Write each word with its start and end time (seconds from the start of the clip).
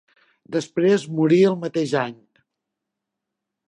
Després 0.55 1.05
morí 1.19 1.39
el 1.51 1.59
mateix 1.67 1.95
any. 2.07 2.19